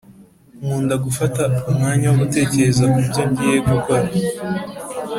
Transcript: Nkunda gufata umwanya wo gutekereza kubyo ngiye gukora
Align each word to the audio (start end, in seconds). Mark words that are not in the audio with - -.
Nkunda 0.63 0.95
gufata 1.05 1.41
umwanya 1.69 2.05
wo 2.07 2.15
gutekereza 2.21 2.83
kubyo 2.93 3.23
ngiye 3.29 3.57
gukora 3.69 4.07